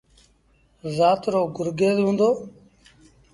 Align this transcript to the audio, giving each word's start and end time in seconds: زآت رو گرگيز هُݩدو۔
زآت 0.95 1.21
رو 1.33 1.41
گرگيز 1.55 1.97
هُݩدو۔ 2.05 2.29